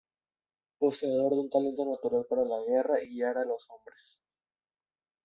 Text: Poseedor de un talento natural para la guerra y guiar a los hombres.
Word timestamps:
Poseedor 0.83 1.33
de 1.35 1.41
un 1.41 1.49
talento 1.51 1.85
natural 1.85 2.25
para 2.27 2.43
la 2.43 2.63
guerra 2.67 3.03
y 3.03 3.09
guiar 3.09 3.37
a 3.37 3.45
los 3.45 3.69
hombres. 3.69 4.19